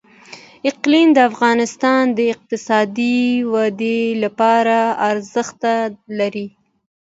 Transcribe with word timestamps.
اقلیم 0.69 1.07
د 1.13 1.19
افغانستان 1.29 2.03
د 2.17 2.19
اقتصادي 2.33 3.19
ودې 3.53 4.01
لپاره 4.23 4.77
ارزښت 5.09 5.61
لري. 6.19 6.47